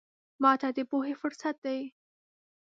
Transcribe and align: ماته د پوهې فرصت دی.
ماته 0.41 0.69
د 0.75 0.79
پوهې 0.89 1.13
فرصت 1.21 1.55
دی. 1.65 1.79